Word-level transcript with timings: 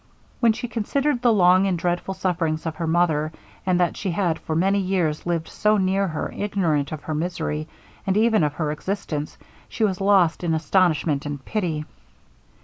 When 0.39 0.51
she 0.51 0.67
considered 0.67 1.21
the 1.21 1.31
long 1.31 1.67
and 1.67 1.77
dreadful 1.77 2.15
sufferings 2.15 2.65
of 2.65 2.77
her 2.77 2.87
mother, 2.87 3.31
and 3.67 3.79
that 3.79 3.95
she 3.95 4.09
had 4.09 4.39
for 4.39 4.55
many 4.55 4.79
years 4.79 5.27
lived 5.27 5.47
so 5.47 5.77
near 5.77 6.07
her, 6.07 6.33
ignorant 6.35 6.91
of 6.91 7.03
her 7.03 7.13
misery, 7.13 7.67
and 8.07 8.17
even 8.17 8.43
of 8.43 8.53
her 8.53 8.71
existence 8.71 9.37
she 9.69 9.83
was 9.83 10.01
lost 10.01 10.43
in 10.43 10.55
astonishment 10.55 11.27
and 11.27 11.45
pity. 11.45 11.85